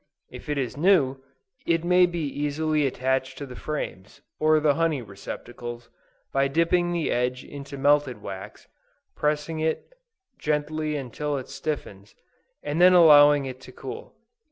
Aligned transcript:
If 0.31 0.49
it 0.49 0.57
is 0.57 0.77
new, 0.77 1.21
it 1.67 1.83
may 1.83 2.07
be 2.07 2.21
easily 2.25 2.87
attached 2.87 3.37
to 3.37 3.45
the 3.45 3.55
frames, 3.55 4.19
or 4.39 4.59
the 4.59 4.73
honey 4.73 5.03
receptacles, 5.03 5.89
by 6.33 6.47
dipping 6.47 6.91
the 6.91 7.11
edge 7.11 7.43
into 7.43 7.77
melted 7.77 8.19
wax, 8.19 8.67
pressing 9.15 9.59
it 9.59 9.93
gently 10.39 10.95
until 10.95 11.37
it 11.37 11.49
stiffens, 11.49 12.15
and 12.63 12.81
then 12.81 12.93
allowing 12.93 13.45
it 13.45 13.61
to 13.61 13.71
cool. 13.71 14.15